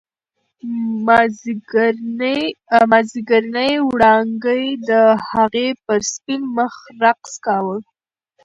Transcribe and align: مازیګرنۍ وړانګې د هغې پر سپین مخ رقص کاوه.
مازیګرنۍ 2.91 3.71
وړانګې 3.89 4.63
د 4.89 4.91
هغې 5.29 5.69
پر 5.85 5.99
سپین 6.13 6.41
مخ 6.57 6.73
رقص 7.01 7.33
کاوه. 7.45 7.77